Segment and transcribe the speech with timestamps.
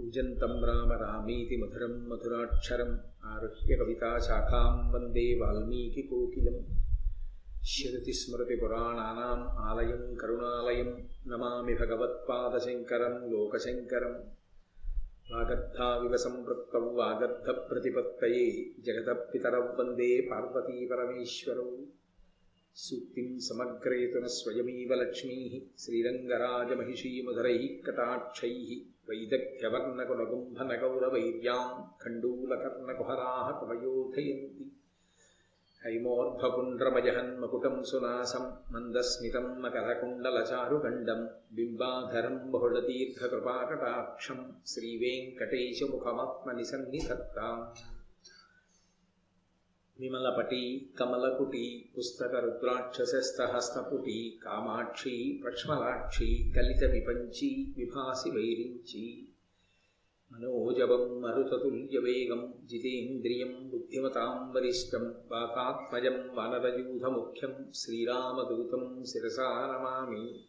[0.00, 6.64] कूजन्तं राम रामेति मधुरं मधुराक्षरम् आरुह्य कविताशाखां वंदे वाल्मीकिकोकिलम्।
[7.64, 14.16] श्रुतिस्मृतिपुराणानाम् आलयं करुणालयं नमामि भगवत्पादशङ्करं लोकशङ्करम्।
[15.32, 21.78] वागद्धाविव सम्पृक्तौ वागद्धप्रतिपत्तये जगतपितरौ वंदे पार्वतीपरमेश्वरौ।
[22.74, 31.61] सूक्तिं समग्रयतु न स्वयमेव लक्ष्मीः श्रीरङ्गराजमहिषीमधुरैः कटाक्षैः। वैदग्ध्यवर्णकुलगुम्भनगौरवैर्यां
[32.03, 34.65] खण्डूलकर्णकुहराः कवयोधयन्ति
[35.81, 41.19] हैमोर्ध्वपुण्ड्रमजहन्मकुटं सुनासं मन्दस्मितं मकरकुण्डलचारुगण्डं
[41.57, 44.39] बिम्बाधरं बहुलदीर्घकृपाकटाक्षं
[44.71, 47.61] श्रीवेङ्कटेशमुखमात्मनिसन्निधत्ताम्
[50.00, 59.26] విమలపటి కమలకుటి పుస్తక రుద్రాక్షశస్తహస్తపుటి కామాక్షి పక్ష్మలాక్షి కలిత విపంచి విభాసి వైరించి.
[60.32, 70.40] మనోజవం మరుతతుల్యవేగం జితేంద్రియం బుద్ధిమతాం వరిష్టం వాకాత్మజం వనరయూధముఖ్యం శ్రీరామదూతం శిరసా నమామి.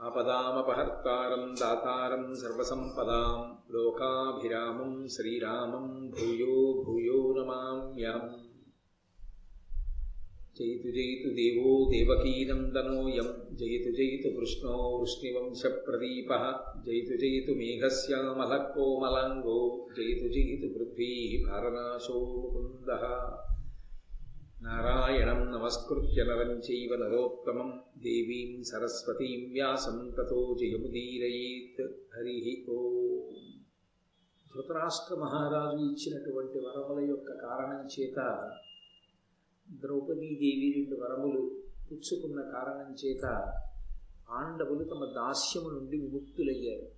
[0.00, 8.22] ఆపదామపహర్తారం దాతారం సర్వసంపదాం లోకాభిరామం శ్రీరామం భూయో భూయో నమామ్యాం
[10.56, 13.28] జయతు జయతు దేవో దేవకీనందనోయం
[13.60, 16.30] జయతు జయతు కృష్ణో వృష్ణివంశప్రదీప
[16.86, 23.04] జయతు జయతు మేఘశ్యామలకోమలాంగో జయతు జయతు పృథ్వీ భారనాశో ముకుందః.
[25.68, 31.82] నమస్కృత్య నరం చైవ నరోత్తమం దేవీం సరస్వతీం వ్యాసం తతో జయముదీరయేత్
[32.14, 32.36] హరి
[32.68, 32.76] ఓ.
[34.46, 38.18] ధృతరాష్ట్ర మహారాజు ఇచ్చినటువంటి వరముల యొక్క కారణం చేత
[39.68, 41.42] ద్రౌపదీదేవి రెండు వరములు
[41.90, 43.24] పుచ్చుకున్న కారణం చేత
[44.30, 46.88] ఆండవులు తమ దాస్యము నుండి విముక్తులయ్యారు.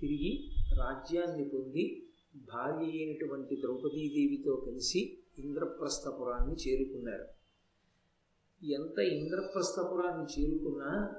[0.00, 0.32] తిరిగి
[0.76, 1.84] రాజ్యాన్ని పొంది
[2.34, 5.02] భార్య అయినటువంటి ద్రౌపదీదేవితో కలిసి
[5.38, 7.26] ఇంద్రప్రస్థపురాన్ని చేరుకున్నారు.
[8.64, 11.12] ఎంత ఇంద్రప్రస్థపురాన్ని చేరుకున్నా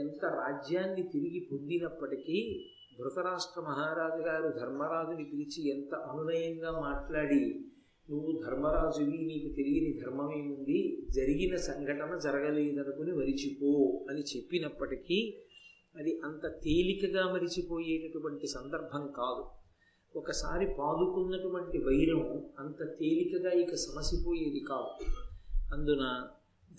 [0.00, 7.64] ఎంత రాజ్యాన్ని తిరిగి పొందినప్పటికీ ధృతరాష్ట్ర మహారాజు గారు ధర్మరాజుని పిలిచి ఎంత అనునయంగా మాట్లాడి
[8.10, 11.06] నువ్వు ధర్మరాజువి నీకు తెలియని ధర్మమేముంది?
[11.10, 15.38] జరిగిన సంఘటన జరగలేదనుకుని మరిచిపో అని చెప్పినప్పటికీ
[15.96, 19.44] అది అంత తేలికగా మరిచిపోయేటటువంటి సందర్భం కాదు.
[20.18, 25.04] ఒకసారి పాదుకున్నటువంటి వైరం అంత తేలికగా ఇక సమసిపోయేది కాదు.
[25.74, 26.28] అందున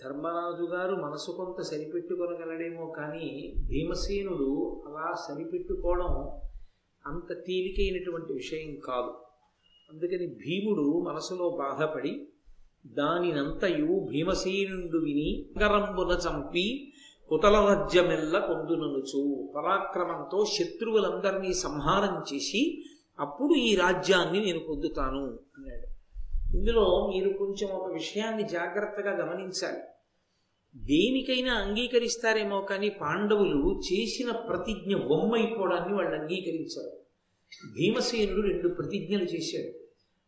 [0.02, 6.40] ధర్మరాజు గారు మనసు కొంత సరిపెట్టుకొనగలడేమో కానీ భీమసేనుడు అలా సరిపెట్టుకోవడం
[7.06, 9.14] అంత తేలికైనటువంటి విషయం కాదు.
[9.94, 12.28] అందుకని భీముడు మనసులో బాధపడి
[12.86, 16.94] దానినంతయు భీమసేనుడు విని గరంబున చంపి
[17.30, 22.84] కుతల రాజ్యమెల్ల పొందుననుచు పరాక్రమంతో శత్రువులందరినీ సంహారం చేసి
[23.20, 25.26] అప్పుడు ఈ రాజ్యాన్ని నేను పొందుతాను
[25.58, 25.93] అన్నాడు.
[26.54, 29.78] ఇందులో మీరు కొంచెం ఒక విషయాన్ని జాగ్రత్తగా గమనించాలి.
[30.76, 36.98] దేనికైనా అంగీకరిస్తారేమో కానీ పాండవులు చేసిన ప్రతిజ్ఞ బొమ్మైపోవడాన్ని వాళ్ళు అంగీకరించారు.
[37.74, 39.80] భీమసేనుడు రెండు ప్రతిజ్ఞలు చేశాడు.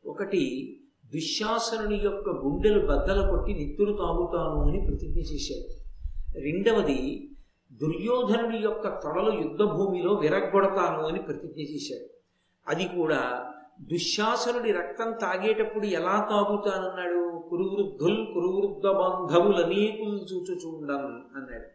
[0.09, 0.75] ఒకటి
[1.15, 5.85] దుశ్శాసనుని యొక్క గుండెలు బద్దల కొట్టి నిత్తులు తాగుతాను అని ప్రతిజ్ఞ చేశాడు.
[6.39, 7.29] రెండవది
[7.71, 12.09] దుర్యోధనుడి యొక్క తొడలు యుద్ధభూమిలో విరగ్గొడతాను అని ప్రతిజ్ఞ చేశాడు.
[12.67, 17.43] అది కూడా దుశ్శాసనుడి రక్తం తాగేటప్పుడు ఎలా తాగుతానన్నాడు?
[17.49, 21.65] కురువృద్ధుల్ కురువృద్ధ బాంధవులు అనేకులు చూచుచుండన్ అన్నాడు.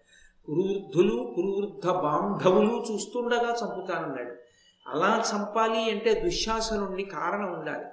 [0.46, 4.36] కురువృద్ధులు కురువృద్ధ బాంధవులు చూస్తుండగా చంపుతానన్నాడు.
[4.88, 7.84] అలా చంపాలి అంటే దుశ్శాసనుడిని కారణం ఉండాలి.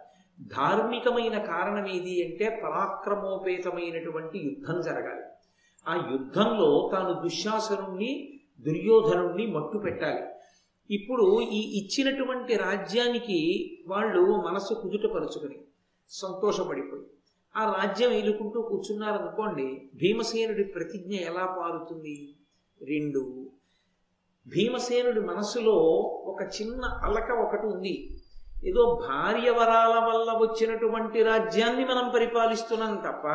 [0.42, 5.24] ధార్మికమైన కారణం ఏది అంటే పరాక్రమోపేతమైనటువంటి యుద్ధం జరగాలి.
[5.88, 10.24] ఆ యుద్ధంలో తాను దుశ్శాసనుణ్ణి దుర్యోధనుణ్ణి మట్టు పెట్టాలి
[10.92, 13.40] ఇప్పుడు ఈ ఇచ్చినటువంటి రాజ్యానికి
[13.88, 15.60] వాళ్ళు మనసు కుదుటపరుచుకుని
[16.10, 17.04] సంతోషపడిపోయి
[17.58, 22.36] ఆ రాజ్యం ఏలుకుంటూ కూర్చున్నారనుకోండి భీమసేనుడి ప్రతిజ్ఞ ఎలా పారుతుంది?
[22.84, 23.50] రెండు
[24.48, 25.76] భీమసేనుడి మనసులో
[26.26, 28.18] ఒక చిన్న అలక ఒకటి ఉంది.
[28.66, 33.28] ఏదో భార్య వరాల వల్ల వచ్చినటువంటి రాజ్యాన్ని మనం పరిపాలిస్తున్నాం తప్ప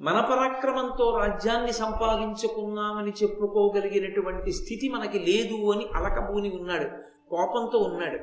[0.00, 6.84] మన పరాక్రమంతో రాజ్యాన్ని సంపాదించుకున్నామని చెప్పుకోగలిగినటువంటి స్థితి మనకి లేదు అని అలకబూని ఉన్నాడు
[7.30, 8.18] కోపంతో ఉన్నాడు.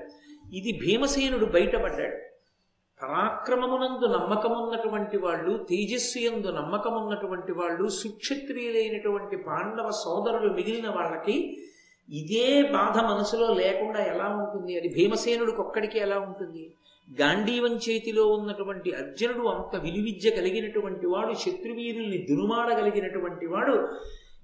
[0.56, 2.30] ఇది భీమసేనుడు బయటపడ్డాడు.
[3.01, 11.57] పరాక్రమమునందు నమ్మకమున్నటువంటి వాళ్ళు తేజస్సు యందు నమ్మకమున్నటువంటి వాళ్ళు సుక్షత్రియులైనటువంటి పాండవ సోదరులు మిగిలిన వాళ్ళకి
[12.10, 14.80] ఇదే బాధ మనసులో లేకుండా ఎలా ఉంటుంది?
[14.80, 16.74] అది భీమసేనుడికి ఒక్కడికి ఎలా ఉంటుంది?
[17.09, 23.75] గాంధీవం చేతిలో ఉన్నటువంటి అర్జునుడు అంత విలువిద్య కలిగినటువంటి వాడు శత్రువీరుల్ని దునుమాడగలిగినటువంటి వాడు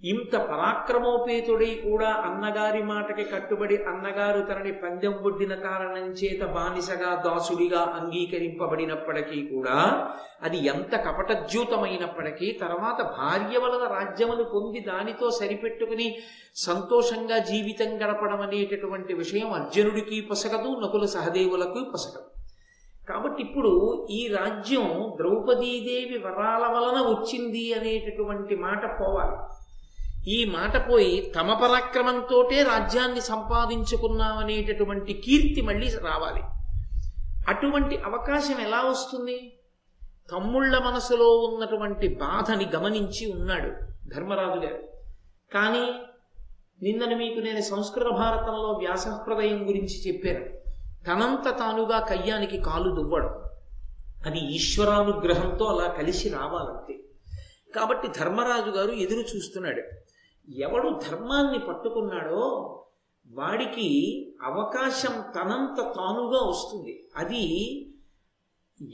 [0.03, 9.47] ఇంత పరాక్రమోపేతుడై కూడా అన్నగారి మాటకి కట్టుబడి అన్నగారు తనని పందెం ఒడ్డిన కారణం చేత బానిసగా దాసుడిగా అంగీకరింపబడినప్పటికీ
[9.47, 9.77] కూడా
[10.43, 16.17] అది ఎంత కపటద్యూతమైనప్పటికీ తర్వాత భార్య వలన రాజ్యమును పొంది దానితో సరిపెట్టుకుని
[16.55, 22.34] సంతోషంగా జీవితం గడపడం అనేటటువంటి విషయం అర్జునుడికి పొసగదు నకుల సహదేవులకు పొసగదు.
[23.09, 29.65] కాబట్టి ఇప్పుడు ఈ రాజ్యం ద్రౌపదీదేవి వరాల వలన వచ్చింది అనేటటువంటి మాట పోవాలి.
[30.31, 36.41] ఈ మాట పోయి తమ పరాక్రమంతోటే రాజ్యాన్ని సంపాదించుకున్నామనేటటువంటి కీర్తి మళ్ళీ రావాలి.
[37.47, 39.57] అటువంటి అవకాశం ఎలా వస్తుంది?
[40.31, 43.71] తమ్ముళ్ళ మనసులో ఉన్నటువంటి బాధని గమనించి ఉన్నాడు
[44.15, 44.83] ధర్మరాజు గారు.
[45.53, 45.93] కానీ
[46.81, 50.64] నిన్నను మీకు నేను సంస్కృత భారతంలో వ్యాసహృదయం గురించి చెప్పాను.
[51.07, 53.43] తనంత తానుగా కయ్యానికి కాలు దువ్వడం.
[54.25, 57.03] అది ఈశ్వరానుగ్రహంతో అలా కలిసి రావాలంతే.
[57.75, 59.81] కాబట్టి ధర్మరాజు గారు ఎదురు చూస్తున్నాడు.
[60.51, 62.71] ఎవడు ధర్మాన్ని పట్టుకున్నాడో
[63.31, 63.89] వాడికి
[64.43, 67.09] అవకాశం తనంత తానుగా వస్తుంది.
[67.15, 67.43] అది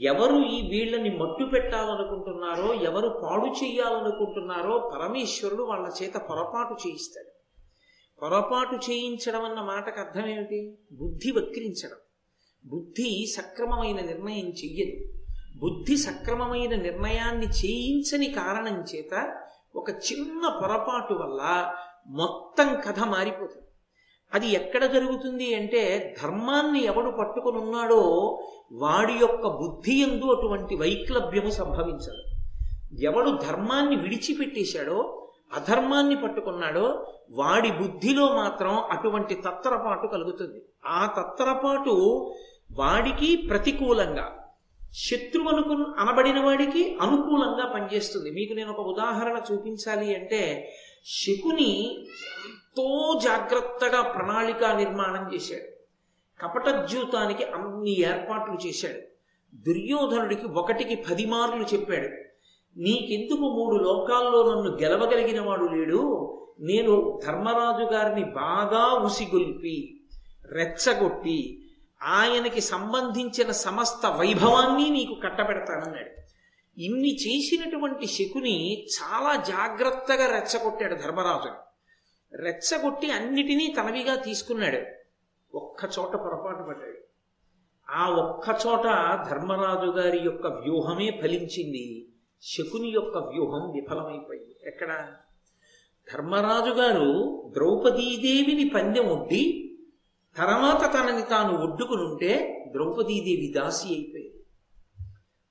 [0.00, 7.32] ఎవరు ఈ వీళ్ళని మట్టు పెట్టాలనుకుంటున్నారో ఎవరు పాడు చేయాలనుకుంటున్నారో పరమేశ్వరుడు వాళ్ళ చేత పొరపాటు చేయిస్తాడు.
[8.22, 11.96] పొరపాటు చేయించడం అన్న మాటకు అర్థం ఏమిటి బుద్ధి వక్రించడం.
[12.66, 15.04] బుద్ధి సక్రమమైన నిర్ణయం చెయ్యదు.
[15.58, 19.40] బుద్ధి సక్రమమైన నిర్ణయాన్ని చేయించని కారణం చేత
[19.76, 21.72] ఒక చిన్న పొరపాటు వల్ల
[22.08, 23.66] మొత్తం కథ మారిపోతుంది.
[24.34, 28.00] అది ఎక్కడ జరుగుతుంది అంటే ధర్మాన్ని ఎవడు పట్టుకుని ఉన్నాడో
[28.72, 32.22] వాడి యొక్క బుద్ధి ఎందు అటువంటి వైక్లభ్యము సంభవించదు.
[33.02, 40.64] ఎవడు ధర్మాన్ని విడిచిపెట్టేశాడో అధర్మాన్ని పట్టుకున్నాడో వాడి బుద్ధిలో మాత్రం అటువంటి తత్తరపాటు కలుగుతుంది.
[40.86, 41.94] ఆ తత్తరపాటు
[42.72, 44.38] వాడికి ప్రతికూలంగా
[44.92, 48.30] శత్రువనుకు అనబడిన వాడికి అనుకూలంగా పనిచేస్తుంది.
[48.30, 50.72] మీకు నేను ఒక ఉదాహరణ చూపించాలి అంటే
[51.06, 52.04] శకుని
[52.46, 55.82] ఎంతో జాగ్రత్తగా ప్రణాళిక నిర్మాణం చేశాడు.
[56.42, 59.00] కపటజ్యూతానికి అన్ని ఏర్పాట్లు చేశాడు.
[59.54, 62.08] దుర్యోధనుడికి ఒకటికి పది మార్లు చెప్పాడు.
[62.78, 66.28] నీకెందుకు మూడు లోకాల్లో నన్ను గెలవగలిగిన వాడు లేడు?
[66.60, 70.00] నేను ధర్మరాజు గారిని బాగా ఉసిగొల్పి
[70.52, 71.61] రెచ్చగొట్టి
[72.02, 76.22] ఆయనకి సంబంధించిన సమస్త వైభవాన్ని నీకు కట్టబెడతానన్నాడు.
[76.80, 81.54] ఇన్ని చేసినటువంటి శకుని చాలా జాగ్రత్తగా రెచ్చగొట్టాడు ధర్మరాజుని.
[82.36, 84.78] రెచ్చగొట్టి అన్నిటినీ తనవిగా తీసుకున్నాడు.
[85.56, 86.98] ఒక్క చోట పొరపాటు పడ్డాడు.
[87.90, 88.82] ఆ ఒక్క చోట
[89.30, 92.08] ధర్మరాజు గారి యొక్క వ్యూహమే ఫలించింది.
[92.42, 94.56] శకుని యొక్క వ్యూహం విఫలమైపోయింది.
[94.66, 95.12] ఎక్కడ?
[96.12, 99.61] ధర్మరాజు గారు ద్రౌపదీదేవిని పందెం ఒడ్డి
[100.36, 104.44] తర్వాత తనని తాను ఒడ్డుకునుంటే ద్రౌపదీదేవి దాసి అయిపోయింది.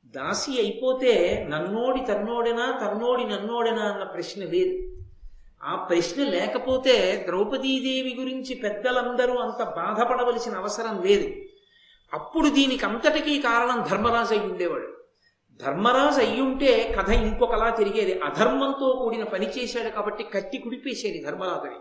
[0.05, 4.97] దాసి అయిపోతే నన్నోడి తన్నోడెనా తన్నోడి నన్నోడెనా అన్న ప్రశ్న లేదు.
[5.63, 11.35] ఆ ప్రశ్న లేకపోతే ద్రౌపదీదేవి గురించి పెద్దలందరూ అంత బాధపడవలసిన అవసరం లేదు.
[12.13, 14.87] అప్పుడు దీనికి అంతటికీ కారణం ధర్మరాజు అయి ఉండేవాడు.
[15.65, 18.19] ధర్మరాజు అయ్యుంటే కథ ఇంకొకలా తిరిగేది.
[18.19, 21.75] అధర్మంతో కూడిన పని చేశాడు కాబట్టి కట్టి కుడిపేసేది ధర్మరాజుని.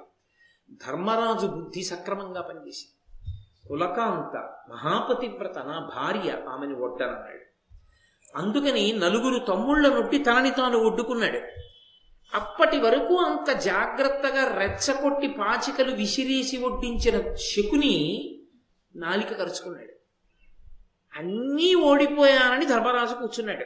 [0.73, 3.19] ధర్మరాజు బుద్ధి సక్రమంగా పనిచేసింది.
[3.69, 7.41] కులకాంత మహాపతివ్రత నా భార్య ఆమెని ఒడ్డనన్నాడు.
[8.37, 11.39] అందుకని నలుగురు తమ్ముళ్ళ నుండి తనని తాను ఒడ్డుకున్నాడు.
[12.35, 18.27] అప్పటి వరకు అంత జాగ్రత్తగా రెచ్చగొట్టి పాచికలు విసిరేసి ఒడ్డించిన శకుని
[18.97, 19.93] నాలిక కరుచుకున్నాడు.
[21.19, 23.65] అన్నీ ఓడిపోయానని ధర్మరాజు కూర్చున్నాడు.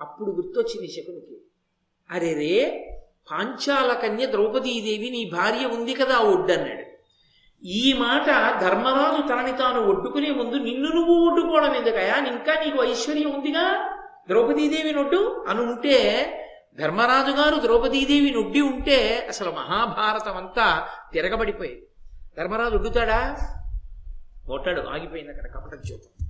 [0.00, 1.40] అప్పుడు గుర్తొచ్చింది శకునికి.
[2.10, 2.82] అరే రే
[3.30, 6.86] పాంచాల కన్య ద్రౌపదీదేవి నీ భార్య ఉంది కదా ఒడ్డన్నాడు.
[7.64, 8.26] ఈ మాట
[8.60, 13.94] ధర్మరాజు తనని తాను ఒడ్డుకునే ముందు నిన్ను నువ్వు ఒడ్డుకోవడం ఎందుకయా ఇంకా నీకు ఐశ్వర్యం ఉందిగా?
[14.28, 15.44] ద్రౌపదీదేవి నొడ్డు?
[15.48, 15.96] అని ఉంటే
[16.78, 21.86] ధర్మరాజు గారు ద్రౌపదీదేవి నొడ్డి ఉంటే అసలు మహాభారతం అంతా తిరగబడిపోయేది.
[22.38, 23.36] ధర్మరాజు ఒడ్డుతాడా?
[24.50, 26.26] ఒట్టాడు ఆగిపోయింది అక్కడ కపట జ్యోతం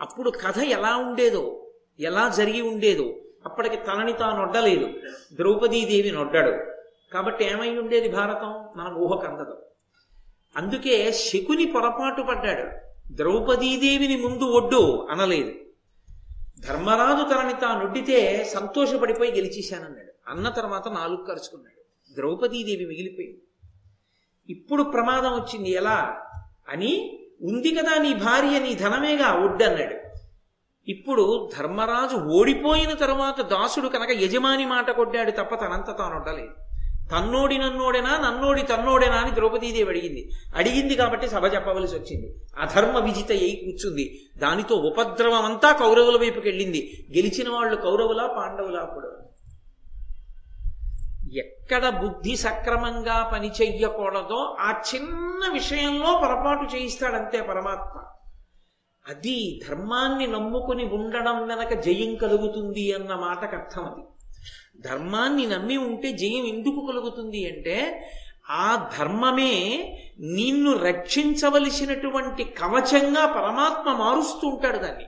[0.00, 1.66] అప్పుడు కథ ఎలా ఉండేదో
[2.00, 3.14] ఎలా జరిగి ఉండేదో
[3.46, 4.88] అప్పటికి తనని తాను నొడ్డలేదు.
[5.34, 6.50] ద్రౌపదీదేవి నొడ్డాడు.
[7.12, 8.68] కాబట్టి ఏమై ఉండేది భారతం?
[8.76, 9.62] మనం ఊహకు అందదు
[10.56, 12.86] అందుకే శకుని పొరపాటు పడ్డాడు.
[13.14, 15.52] ద్రౌపదీదేవిని ముందు ఒడ్డు అనలేదు.
[16.60, 20.30] ధర్మరాజు తనని తానొడ్డితే సంతోషపడిపోయి గెలిచేశానన్నాడు.
[20.30, 21.82] అన్న తర్వాత నాలుగు కరుచుకున్నాడు.
[22.14, 23.42] ద్రౌపదీదేవి మిగిలిపోయింది.
[24.48, 26.22] ఇప్పుడు ప్రమాదం వచ్చింది ఎలా
[26.68, 29.32] అని ఉంది కదా నీ భార్య నీ ధనమేగా?
[29.32, 30.05] ఒడ్డన్నాడు.
[30.88, 36.54] ఇప్పుడు ధర్మరాజు ఓడిపోయిన తర్వాత దాసుడు కనుక యజమాని మాట కొట్టాడు తప్ప తనంత తానొడ్డలేదు
[37.10, 40.30] తన్నోడి నన్నోడేనా నన్నోడి తన్నోడేనా అని ద్రౌపదీదేవి అడిగింది.
[40.54, 42.34] అడిగింది కాబట్టి సభ చెప్పవలసి వచ్చింది.
[42.58, 44.20] అధర్మ విజిత అయి కూర్చుంది.
[44.38, 47.06] దానితో ఉపద్రవం అంతా కౌరవుల వైపుకి వెళ్ళింది.
[47.16, 49.08] గెలిచిన వాళ్ళు కౌరవులా పాండవులా కూడా.
[51.36, 58.02] ఎక్కడ బుద్ధి సక్రమంగా పని చెయ్యకూడదో ఆ చిన్న విషయంలో పొరపాటు చేయిస్తాడంతే పరమాత్మ.
[59.08, 64.02] అది ధర్మాన్ని నమ్ముకుని ఉండడం వెనక జయం కలుగుతుంది అన్న మాటకు అర్థం అది.
[64.88, 68.04] ధర్మాన్ని నమ్మి ఉంటే జయం ఎందుకు కలుగుతుంది అంటే
[68.50, 69.54] ఆ ధర్మమే
[70.20, 75.04] నిన్ను రక్షించవలసినటువంటి కవచంగా పరమాత్మ మారుస్తూ ఉంటాడు దాన్ని.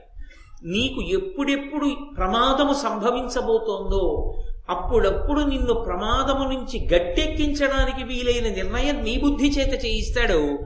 [0.63, 4.33] నీకు ఎప్పుడెప్పుడు ప్రమాదము సంభవించబోతోందో
[4.69, 10.59] అప్పుడప్పుడు నిన్ను ప్రమాదము నుంచి గట్టెక్కించడానికి వీలైన నిర్ణయం నీ బుద్ధి చేత చేయిస్తాడు.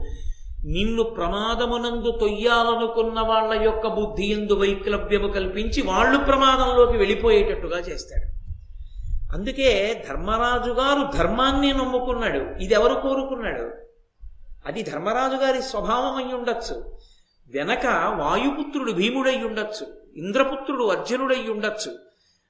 [0.64, 8.34] నిన్ను ప్రమాదమునందు తొయ్యాలనుకున్న వాళ్ళ యొక్క బుద్ధి ఎందు వైక్లవ్యము కల్పించి వాళ్ళు ప్రమాదంలోకి వెళ్ళిపోయేటట్టుగా చేస్తాడు.
[9.32, 12.62] అందుకే ధర్మరాజు గారు ధర్మాన్ని నమ్ముకున్నాడు.
[12.62, 13.70] ఇది ఎవరు కోరుకున్నాడు?
[14.66, 16.98] అది ధర్మరాజు గారి స్వభావం అయి ఉండొచ్చు.
[17.50, 17.86] వెనక
[18.20, 19.86] వాయుపుత్రుడు భీముడై ఉండొచ్చు.
[20.16, 21.98] ఇంద్రపుత్రుడు అర్జునుడై ఉండొచ్చు.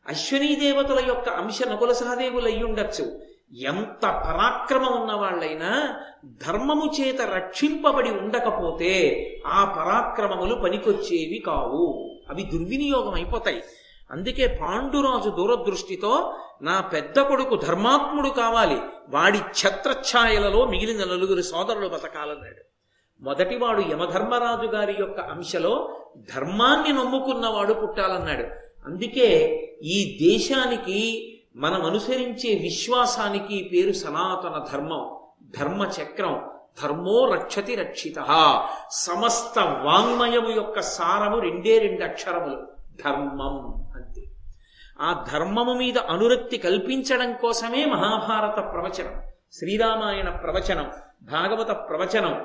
[0.09, 3.21] అశ్వనీ దేవతల యొక్క అంశ నకుల సహదేవులై ఉండొచ్చు.
[3.52, 8.92] ఎంత పరాక్రమం ఉన్నవాళ్ళైనా ధర్మము చేత రక్షింపబడి ఉండకపోతే
[9.46, 12.16] ఆ పరాక్రమములు పనికొచ్చేవి కావు.
[12.30, 13.62] అవి దుర్వినియోగం అయిపోతాయి
[14.10, 18.80] అందుకే పాండురాజు దూరదృష్టితో నా పెద్ద కొడుకు ధర్మాత్ముడు కావాలి.
[19.08, 22.64] వాడి ఛత్రఛాయలలో మిగిలిన నలుగురు సోదరులు బతకాలన్నాడు.
[23.20, 26.00] మొదటివాడు యమధర్మరాజు గారి యొక్క అంశలో
[26.34, 28.42] ధర్మాన్ని నమ్ముకున్నవాడు పుట్టాలన్నాడు.
[28.86, 35.11] అందుకే ఈ దేశానికి మనం అనుసరించే విశ్వాసానికి పేరు సనాతన ధర్మం
[35.58, 36.50] ధర్మచక్రం
[36.82, 38.14] ధర్మో రక్షతి రక్షిత.
[38.90, 42.56] సమస్త వాంగ్మయము యొక్క సారము రెండే రెండు అక్షరములు
[43.04, 44.23] ధర్మం అంతే.
[45.00, 49.20] ఆ ధర్మము మీద అనురక్తి కల్పించడం కోసమే మహాభారత ప్రవచనం
[49.52, 50.90] శ్రీరామాయణ ప్రవచనం
[51.23, 52.44] భాగవత ప్రవచనం.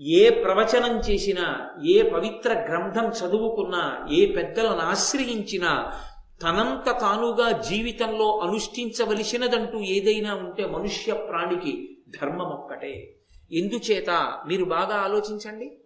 [0.00, 5.92] ఏ ప్రవచనం చేసినా ఏ పవిత్ర గ్రంథం చదువుకున్నా ఏ పెద్దలను ఆశ్రయించినా
[6.42, 13.14] తనంత తానుగా జీవితంలో అనుష్ఠించవలసినదంటూ ఏదైనా ఉంటే మనుష్య ప్రాణికి ధర్మం ఒక్కటే
[13.52, 14.10] ఎందుచేత?
[14.46, 15.78] మీరు బాగా ఆలోచించండి.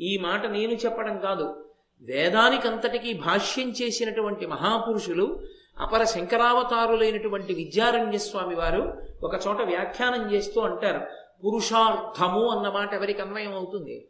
[0.00, 1.64] ఈ మాట నేను చెప్పడం కాదు.
[2.00, 5.42] వేదానికంతటికీ భాష్యం చేసినటువంటి మహాపురుషులు
[5.78, 11.00] అపర శంకరావతారులైనటువంటి విద్యారణ్య స్వామి వారు ఒక చోట వ్యాఖ్యానం చేస్తూ అంటారు
[11.44, 14.08] పురుషార్థము అన్న మాట ఎవరికి అన్వయం అవుతుంది?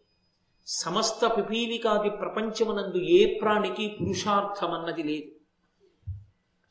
[0.66, 5.37] సమస్త పిపీలికాది ప్రపంచమునందు ఏ ప్రాణికి పురుషార్థం అన్నది లేదు.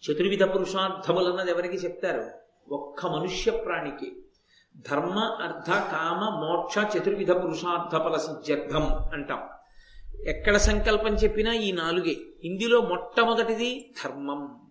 [0.03, 2.31] చతుర్విధ పురుషార్థములన్నది ఎవరికి చెప్తారు?
[2.73, 4.17] ఒక్క మనుష్య ప్రాణికి.
[4.75, 9.39] ధర్మ అర్థ కామ మోక్ష చతుర్విధ పురుషార్థ ఫల సిద్ధ్యర్థం అంటాం.
[10.25, 12.15] ఎక్కడ సంకల్పం చెప్పినా ఈ నాలుగే.
[12.43, 14.61] ఇందులో మొట్టమొదటిది ధర్మం.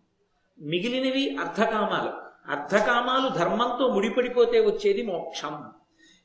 [0.61, 5.65] మిగిలినవి అర్ధకామాలు అర్ధకామాలు ధర్మంతో ముడిపడిపోతే వచ్చేది మోక్షం.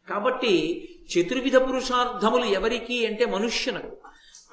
[0.10, 3.98] కాబట్టి చతుర్విధ పురుషార్థములు ఎవరికి అంటే మనుష్యునకు.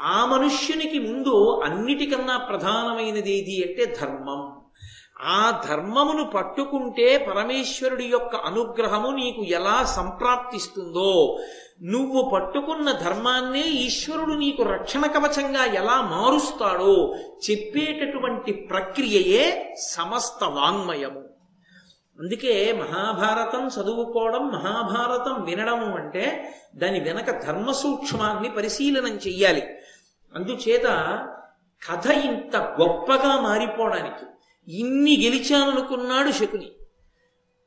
[0.01, 4.59] ఆ మనుష్యునికి ముందు అన్నిటికన్నా ప్రధానమైనది ఏది అంటే ధర్మం.
[5.21, 11.39] ఆ ధర్మమును పట్టుకుంటే పరమేశ్వరుడి యొక్క అనుగ్రహము నీకు ఎలా సంప్రాప్తిస్తుందో
[11.83, 17.15] నువ్వు పట్టుకున్న ధర్మాన్నే ఈశ్వరుడు నీకు రక్షణ కవచంగా ఎలా మారుస్తాడో
[17.51, 21.21] చెప్పేటటువంటి ప్రక్రియయే సమస్త వాంగ్మయము.
[22.19, 29.78] అందుకే మహాభారతం చదువుకోవడం మహాభారతం వినడం అంటే దాని వెనక ధర్మ సూక్ష్మాన్ని పరిశీలనం చెయ్యాలి.
[30.35, 30.85] అందుచేత
[31.91, 34.25] కథ ఇంత గొప్పగా మారిపోవడానికి
[34.73, 36.73] ఇన్ని గెలిచాననుకున్నాడు శకుని.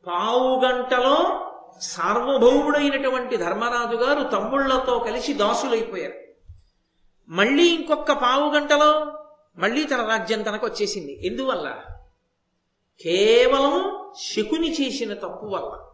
[0.08, 1.48] పావు గంటలో
[1.82, 6.13] సార్వభౌముడైనటువంటి ధర్మరాజు గారు తమ్ముళ్ళతో కలిసి దాసులైపోయారు.
[7.30, 9.18] మళ్ళీ ఇంకొక పావు గంటలో
[9.58, 11.75] మళ్ళీ తన రాజ్యం తనకు వచ్చేసింది ఎందువల్ల?
[13.03, 15.86] కేవలం శకుని చేసిన తప్పు వల్ల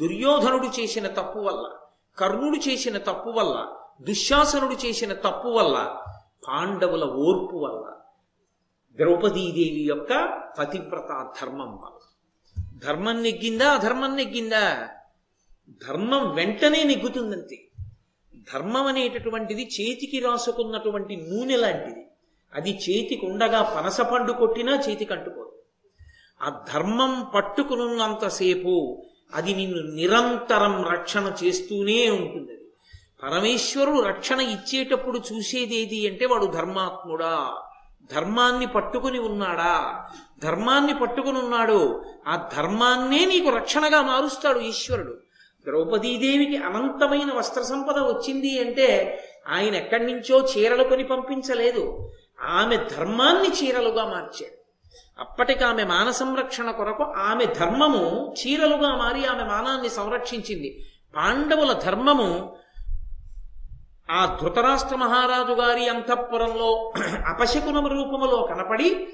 [0.00, 1.70] దుర్యోధనుడు చేసిన తప్పు వల్ల
[2.18, 3.72] కర్ణుడు చేసిన తప్పు వల్ల
[4.02, 5.96] దుశ్శాసనుడు చేసిన తప్పు వల్ల
[6.48, 7.92] పాండవుల ఓర్పు వల్ల
[8.96, 11.98] ద్రౌపదీదేవి యొక్క పతివ్రత ధర్మం వల్ల.
[12.86, 13.72] ధర్మం నెగ్గిందా?
[13.72, 14.88] అధర్మం నెగ్గిందా?
[15.88, 17.68] ధర్మం వెంటనే నెగ్గుతుందంతే.
[18.54, 22.06] ధర్మం అనేటటువంటిది చేతికి రాసుకున్నటువంటి నూనె లాంటిది.
[22.54, 25.52] అది చేతికి ఉండగా పనసపండు కొట్టినా చేతికి అంటుకోదు.
[26.42, 29.02] ఆ ధర్మం పట్టుకునున్నంతసేపు
[29.34, 32.52] అది నిన్ను నిరంతరం రక్షణ చేస్తూనే ఉంటుంది.
[32.52, 32.65] అది
[33.22, 37.54] పరమేశ్వరుడు రక్షణ ఇచ్చేటప్పుడు చూసేదేది అంటే వాడు ధర్మాత్ముడా.
[38.12, 40.04] ధర్మాన్ని పట్టుకుని ఉన్నాడా?
[40.42, 42.04] ధర్మాన్ని పట్టుకుని ఉన్నాడు.
[42.28, 45.14] ఆ ధర్మాన్నే నీకు రక్షణగా మారుస్తాడు ఈశ్వరుడు.
[45.64, 52.12] ద్రౌపదీదేవికి అనంతమైన వస్త్ర సంపద వచ్చింది అంటే ఆయన ఎక్కడి నుంచో చీరలు కొని పంపించలేదు.
[52.40, 54.56] ఆమె ధర్మాన్ని చీరలుగా మార్చాడు.
[55.18, 60.86] అప్పటికి ఆమె మాన సంరక్షణ కొరకు ఆమె ధర్మము చీరలుగా మారి ఆమె మానాన్ని సంరక్షించింది.
[61.16, 62.56] పాండవుల ధర్మము
[64.10, 66.92] ఆ ధృతరాష్ట్ర మహారాజు గారి అంతఃపురంలో
[67.30, 69.08] అపశకున రూపములో కనపడి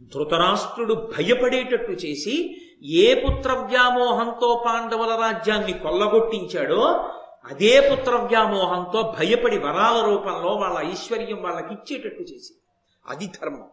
[0.00, 7.10] ధృతరాష్ట్రుడు భయపడేటట్టు చేసి ఏ పుత్ర వ్యామోహంతో పాండవుల రాజ్యాన్ని కొల్లగొట్టించాడో
[7.50, 12.54] అదే పుత్ర వ్యామోహంతో భయపడి వరాల రూపంలో వాళ్ళ ఐశ్వర్యం వాళ్ళకి ఇచ్చేటట్టు చేసి.
[13.06, 13.68] అది ధర్మం.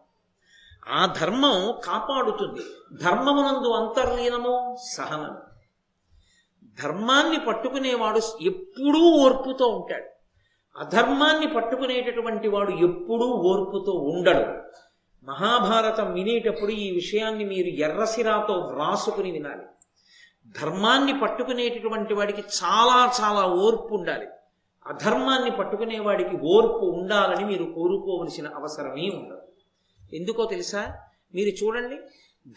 [0.88, 2.60] ఆ ధర్మం కాపాడుతుంది.
[3.04, 5.40] ధర్మమునందు అంతర్లీనము సహనము.
[6.82, 10.15] ధర్మాన్ని పట్టుకునేవాడు ఎప్పుడూ ఓర్పుతో ఉంటాడు.
[10.78, 14.44] అధర్మాన్ని పట్టుకునేటటువంటి వాడు ఎప్పుడూ ఓర్పుతో ఉండడు.
[15.24, 19.62] మహాభారతం వినేటప్పుడు ఈ విషయాన్ని మీరు ఎర్రసిరాతో వ్రాసుకుని వినాలి.
[20.60, 24.26] ధర్మాన్ని పట్టుకునేటటువంటి వాడికి చాలా చాలా ఓర్పు ఉండాలి.
[24.86, 29.42] అధర్మాన్ని పట్టుకునేవాడికి ఓర్పు ఉండాలని మీరు కోరుకోవలసిన అవసరమే ఉండదు.
[30.16, 30.94] ఎందుకో తెలుసా?
[31.34, 31.96] మీరు చూడండి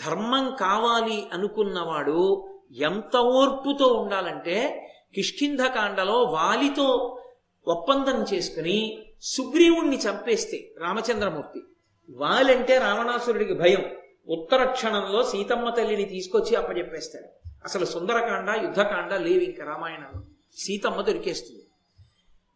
[0.06, 7.20] ధర్మం కావాలి అనుకున్నవాడు ఎంత ఓర్పుతో ఉండాలంటే కిష్కింధకాండలో వాలితో
[7.68, 11.62] ఒప్పందం చేసుకుని సుగ్రీవుణ్ణి చంపేస్తే రామచంద్రమూర్తి.
[12.10, 13.86] వాలంటే రావణాసురుడికి భయం.
[14.28, 20.22] ఉత్తర క్షణంలో సీతమ్మ తల్లిని తీసుకొచ్చి అప్పచెప్పేస్తాడు అసలు సుందరకాండ యుద్ధకాండ లేవు ఇంకా రామాయణంలో.
[20.58, 21.66] సీతమ్మ దొరికేస్తుంది.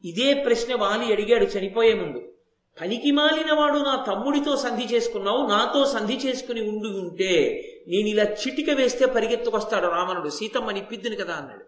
[0.09, 2.33] ఇదే ప్రశ్న వాలి అడిగాడు చనిపోయే ముందు.
[2.81, 8.69] పనికి మాలిన వాడు నా తమ్ముడితో సంధి చేసుకున్నావు నాతో సంధి చేసుకుని ఉండి ఉంటే నేను ఇలా చిటిక
[8.69, 10.29] వేస్తే పరిగెత్తుకొస్తాడు రావణుడు.
[10.29, 11.65] సీతమ్మ నిప్పిద్దును కదా అన్నాడు.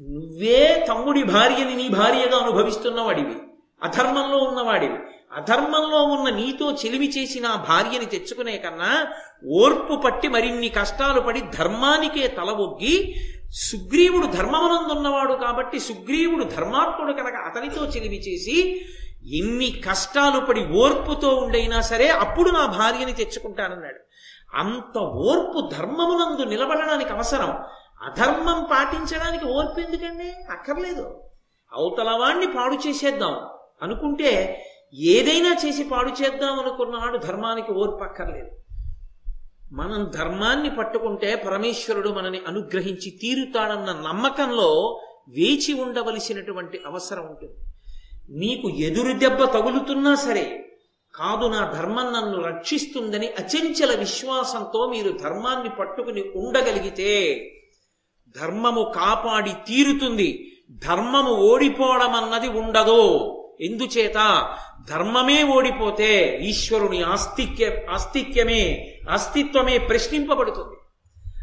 [0.00, 3.36] నువ్వే తమ్ముడి భార్యని నీ భార్యగా అనుభవిస్తున్నవాడివి.
[3.82, 4.98] అధర్మంలో ఉన్నవాడివి.
[5.36, 9.06] అధర్మంలో ఉన్న నీతో చెలివి చేసిన ఆ భార్యని తెచ్చుకునే కన్నా
[9.52, 13.14] ఓర్పు పట్టి మరిన్ని కష్టాలు పడి ధర్మానికే తల ఒగ్గి
[13.52, 18.86] సుగ్రీవుడు ధర్మమునందున్నవాడు కాబట్టి సుగ్రీవుడు ధర్మాత్ముడు కనుక అతనితో చెలివి చేసి
[19.34, 24.00] ఎన్ని కష్టాలు పడి ఓర్పుతో ఉండైనా సరే అప్పుడు నా భార్యని తెచ్చుకుంటానన్నాడు.
[24.54, 27.58] అంత ఓర్పు ధర్మమునందు నిలబడడానికి అవసరం.
[28.02, 30.32] అధర్మం పాటించడానికి ఓర్పు ఎందుకండి?
[30.50, 31.20] అక్కర్లేదు.
[31.72, 33.36] అవతలవాణ్ణి పాడు చేసేద్దాం.
[33.82, 38.50] అనుకుంటే ఏదైనా చేసి పాడు చేద్దాం అనుకున్నాడు ధర్మానికి ఓర్పు అక్కర్లేదు.
[39.72, 47.54] మనం ధర్మాన్ని పట్టుకుంటే పరమేశ్వరుడు మనని అనుగ్రహించి తీరుతాడన్న నమ్మకంలో వేచి ఉండవలసినటువంటి అవసరం ఉంటుంది.
[48.30, 50.64] నీకు ఎదురు దెబ్బ తగులుతున్నా సరే
[51.14, 57.36] కాదు నా ధర్మం నన్ను రక్షిస్తుందని అచంచల విశ్వాసంతో మీరు ధర్మాన్ని పట్టుకుని ఉండగలిగితే
[58.36, 60.60] ధర్మము కాపాడి తీరుతుంది.
[60.70, 63.34] ధర్మము ఓడిపోవడం అన్నది ఉండదు.
[63.60, 64.48] ఎందుచేత?
[64.88, 70.76] ధర్మమే ఓడిపోతే ఈశ్వరుని ఆస్తిక్య ఆస్తిక్యమే అస్తిత్వమే ప్రశ్నింపబడుతుంది.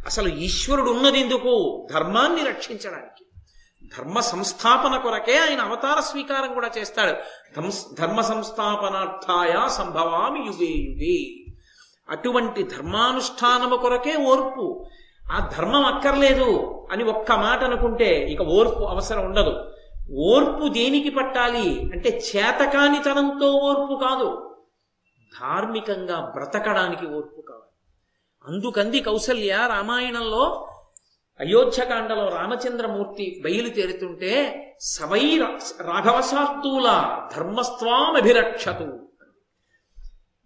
[0.06, 3.26] అసలు ఈశ్వరుడు ఉన్నది ఎందుకు ధర్మాన్ని రక్షించడానికి.
[3.98, 7.14] ధర్మ సంస్థాపన కొరకే ఆయన అవతార స్వీకారం కూడా చేస్తాడు.
[8.00, 11.46] ధర్మ సంస్థాపనార్థాయ సంభవామి యుగే యుగే.
[12.10, 14.86] అటువంటి ధర్మానుష్ఠానము కొరకే ఓర్పు.
[15.32, 19.72] ఆ ధర్మం అక్కర్లేదు అని ఒక్క మాట అనుకుంటే ఇక ఓర్పు అవసరం ఉండదు.
[20.12, 24.58] ఓర్పు దేనికి పట్టాలి అంటే చేతకానితనంతో ఓర్పు కాదు.
[25.42, 27.66] ధార్మికంగా బ్రతకడానికి ఓర్పు కావాలి.
[28.48, 30.68] అందుకంది కౌసల్య రామాయణంలో
[31.40, 35.40] అయోధ్యకాండలో రామచంద్రమూర్తి బయలుదేరుతుంటే సవై
[35.82, 39.00] రాఘవశాస్తూల ధర్మస్వామభిరక్షతు.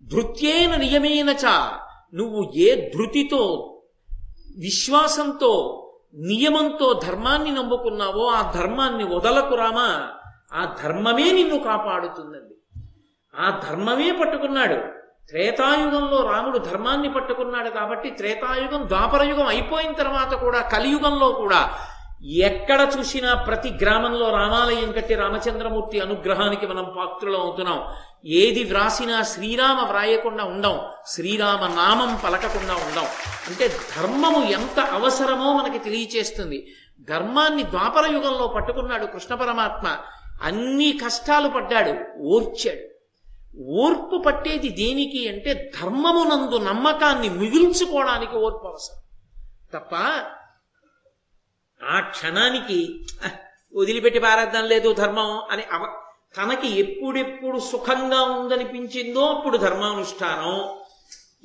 [0.04, 1.46] ధృత్యేన నియమేన చ
[2.14, 3.76] నువ్వు ఏ ధృతితో
[4.60, 10.08] విశ్వాసంతో నియమంతో ధర్మాన్ని నమ్ముకున్నావో ఆ ధర్మాన్ని వదలకు రామా.
[10.54, 12.56] ఆ ధర్మమే నిన్ను కాపాడుతుందండి.
[13.42, 15.00] ఆ ధర్మమే పట్టుకున్నాడు.
[15.30, 21.74] త్రేతాయుగంలో రాముడు ధర్మాన్ని పట్టుకున్నాడు కాబట్టి త్రేతాయుగం ద్వాపరయుగం అయిపోయిన తర్వాత కూడా కలియుగంలో కూడా
[22.26, 27.86] ఎక్కడ చూసినా ప్రతి గ్రామంలో రామాలయం కట్టి రామచంద్రమూర్తి అనుగ్రహానికి మనం పాత్రులం అవుతున్నాం
[28.26, 33.04] ఏది వ్రాసినా శ్రీరామ వ్రాయకుండా ఉండం శ్రీరామ నామం పలకకుండా ఉండం.
[33.48, 36.68] అంటే ధర్మము ఎంత అవసరమో మనకి తెలియచేస్తుంది.
[37.02, 39.98] ధర్మాన్ని ద్వాపర యుగంలో పట్టుకున్నాడు కృష్ణ పరమాత్మ.
[40.42, 42.90] అన్ని కష్టాలు పడ్డాడు ఓర్చాడు.
[43.70, 49.02] ఓర్పు పట్టేది దేనికి అంటే ధర్మమునందు నమ్మకాన్ని మిగుల్చుకోవడానికి ఓర్పు అవసరం.
[49.74, 49.90] తప్ప
[51.84, 53.06] ఆ క్షణానికి
[53.76, 56.02] వదిలిపెట్టి పారేద్దాం లేదు ధర్మం అని అవ
[56.38, 60.80] తనకి ఎప్పుడెప్పుడు సుఖంగా ఉందనిపించిందో అప్పుడు ధర్మానుష్ఠానం.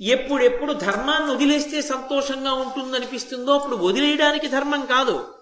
[0.01, 5.35] ఎప్పుడెప్పుడు ధర్మాన్ని వదిలేస్తే సంతోషంగా ఉంటుందనిపిస్తుందో అప్పుడు వదిలేయడానికి ధర్మం కాదు.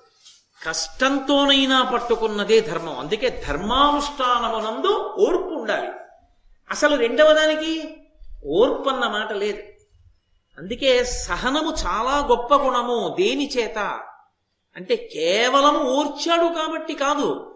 [0.66, 2.98] కష్టంతోనైనా పట్టుకున్నదే ధర్మం.
[2.98, 5.88] అందుకే ధర్మానుష్ఠానమునందు ఓర్పు ఉండాలి.
[6.70, 7.96] అసలు రెండవ దానికి
[8.46, 9.58] ఓర్పు అన్న మాట లేదు.
[10.58, 14.00] అందుకే సహనము చాలా గొప్ప గుణము దేని చేత
[14.76, 17.48] అంటే కేవలం ఓర్చాడు కాబట్టి కాదు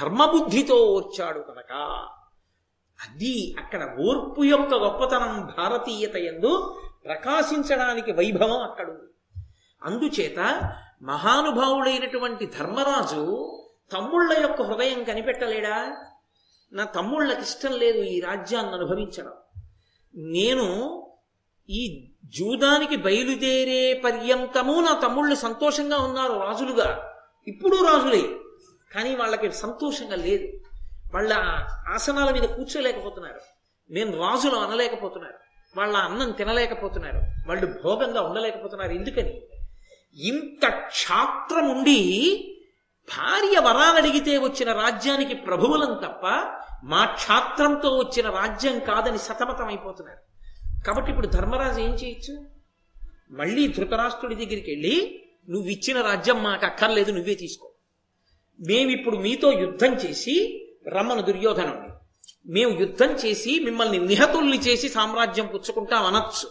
[0.00, 1.72] ధర్మబుద్ధితో ఓర్చాడు కనుక.
[2.98, 9.12] అది అక్కడ ఓర్పు యొక్క గొప్పతనం భారతీయత ఎందు ప్రకాశించడానికి వైభవం అక్కడ ఉంది
[9.82, 10.38] అందుచేత
[11.02, 13.54] మహానుభావుడైనటువంటి ధర్మరాజు
[13.92, 15.96] తమ్ముళ్ళ యొక్క హృదయం కనిపెట్టలేడా?
[16.72, 19.32] నా తమ్ముళ్ళకి ఇష్టం లేదు ఈ రాజ్యాన్ని అనుభవించడం.
[20.14, 20.66] నేను
[21.68, 27.12] ఈ జూదానికి బయలుదేరే పర్యంతము నా తమ్ముళ్ళు సంతోషంగా ఉన్నారు రాజులుగా.
[27.48, 28.36] ఇప్పుడు రాజులే.
[28.94, 30.60] కానీ వాళ్ళకి సంతోషంగా లేదు.
[31.14, 31.32] వాళ్ళ
[31.94, 33.40] ఆసనాల మీద కూర్చోలేకపోతున్నారు.
[33.90, 35.34] నేను రాజులు అనలేకపోతున్నారు.
[35.76, 37.48] వాళ్ళ అన్నం తినలేకపోతున్నారు.
[37.48, 38.92] వాళ్ళు భోగంగా ఉండలేకపోతున్నారు.
[38.92, 39.42] ఎందుకని?
[40.14, 42.00] ఇంత క్షాత్రం ఉండి
[43.08, 46.26] భార్య వరాలడిగితే వచ్చిన రాజ్యానికి ప్రభువులం తప్ప
[46.84, 50.27] మా క్షాత్రంతో వచ్చిన రాజ్యం కాదని సతమతం అయిపోతున్నారు
[50.86, 52.44] కాబట్టి ఇప్పుడు ధర్మరాజు ఏం చేయొచ్చు?
[53.30, 57.70] మళ్ళీ ధృతరాష్ట్రుడి దగ్గరికి వెళ్ళి నువ్వు ఇచ్చిన రాజ్యం మాకు అక్కర్లేదు నువ్వే తీసుకో.
[58.60, 61.88] మేమిప్పుడు మీతో యుద్ధం చేసి రమ్మను దుర్యోధనుణ్ణి
[62.46, 66.50] మేము యుద్ధం చేసి మిమ్మల్ని నిహతుల్ని చేసి సామ్రాజ్యం పుచ్చుకుంటాం అనొచ్చు.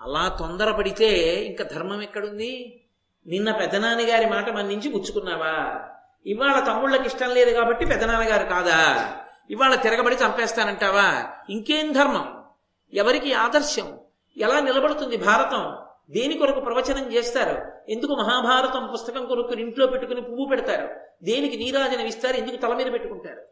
[0.00, 2.82] అలా తొందరపడితే ఇంకా ధర్మం ఎక్కడుంది?
[3.26, 5.80] నిన్న పెదనాన్నగారి మాట మన నుంచి పుచ్చుకున్నావా?
[6.26, 9.12] ఇవాళ తమ్ముళ్ళకి ఇష్టం లేదు కాబట్టి పెదనాన్నగారు కాదా?
[9.50, 11.28] ఇవాళ తిరగబడి చంపేస్తానంటావా?
[11.50, 12.39] ఇంకేం ధర్మం?
[12.94, 13.98] ఎవరికి ఆదర్శం?
[14.36, 15.90] ఎలా నిలబడుతుంది భారతం?
[16.10, 17.72] దేని కొరకు ప్రవచనం చేస్తారు?
[17.90, 20.88] ఎందుకు మహాభారతం పుస్తకం కొరకు ఇంట్లో పెట్టుకుని పువ్వు పెడతారు?
[21.24, 22.36] దేనికి నీరాజనం ఇస్తారు?
[22.36, 23.42] ఎందుకు తల మీద పెట్టుకుంటారు?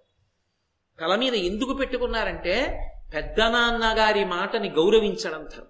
[1.01, 5.67] తల మీద ఎందుకు పెట్టుకున్నారంటే పెద్ద నాన్నగారి మాటని గౌరవించడం ధర్మం.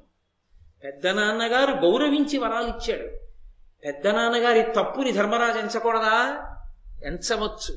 [0.85, 3.17] పెద్దనాన్నగారు గౌరవించి వరాలు ఇచ్చాడు.
[3.85, 6.45] పెద్దనాన్నగారి తప్పుని ధర్మరాజు ఎంచకూడదా?
[7.05, 7.75] ఎంచవచ్చు.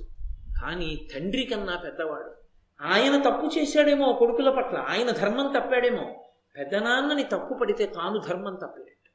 [0.62, 2.40] కానీ తండ్రి కన్నా పెద్దవాడు.
[2.82, 6.26] ఆయన తప్పు చేశాడేమో కొడుకుల పట్ల ఆయన ధర్మం తప్పాడేమో.
[6.58, 9.06] పెదనాన్నని తప్పు పడితే తాను ధర్మం తప్పాడట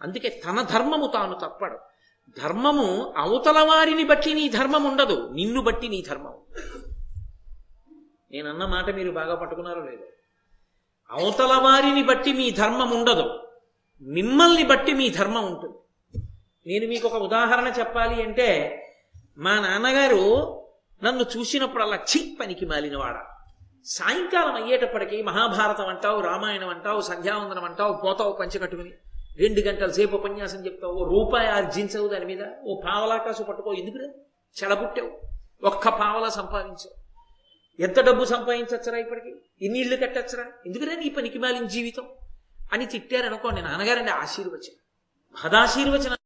[0.00, 1.78] అందుకే తన ధర్మము తాను తప్పడు.
[2.42, 6.34] ధర్మము అవతల వారిని బట్టి నీ ధర్మం ఉండదు నిన్ను బట్టి నీ ధర్మం
[8.32, 10.04] నేనన్న మాట మీరు బాగా పట్టుకున్నారో లేదో?
[11.10, 13.38] అవతల వారిని బట్టి మీ ధర్మం ఉండదు
[14.00, 15.74] మిమ్మల్ని బట్టి మీ ధర్మం ఉంటుంది.
[16.66, 18.48] నేను మీకు ఒక ఉదాహరణ చెప్పాలి అంటే
[19.38, 20.24] మా నాన్నగారు
[21.04, 23.24] నన్ను చూసినప్పుడల్లా చి పనికి మాలినవాడ.
[23.84, 28.92] సాయంకాలం అయ్యేటప్పటికి మహాభారతం అంటావు రామాయణం అంటావు సంధ్యావందనం అంటావు పోతావు పంచకట్టుకుని.
[29.38, 34.08] రెండు గంటల సేపు ఉపన్యాసం చెప్తావు ఓ రూపాయి ఆర్జించవు దాని మీద ఓ పావలాకాసు పట్టుకో ఎందుకురా?
[34.62, 35.20] చెడబుట్టావు.
[35.66, 37.00] ఒక్క పావలా సంపాదించావు.
[37.82, 39.34] ఎంత డబ్బు సంపాదించచ్చరా ఇప్పటికి?
[39.60, 40.44] ఇన్ని ఇళ్ళు కట్టచ్చరా?
[40.66, 42.08] ఎందుకురా నీ పనికి మాలిన జీవితం?
[42.72, 44.76] అని తిట్టారనుకోండి నాన్నగారండి ఆశీర్వచనం.
[45.34, 46.16] మహదాశీర్వచనం